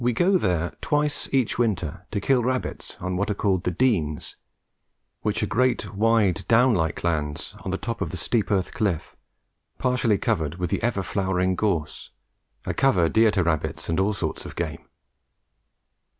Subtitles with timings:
[0.03, 4.35] We go there twice each winter to kill rabbits on what are called the "Denes,"
[5.21, 9.15] which are great, wide, down like lands on the top of the steep earth cliff,
[9.77, 12.09] partially covered with the ever flowering gorse,
[12.65, 14.87] a cover dear to rabbits and all sorts of game.